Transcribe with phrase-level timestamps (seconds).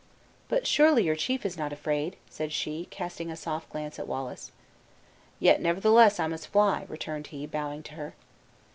[0.49, 4.51] "But surely your chief is not afraid," said she, casting a soft glance at Wallace.
[5.39, 8.15] "Yet, nevertheless, I must fly," returned he, bowing to her.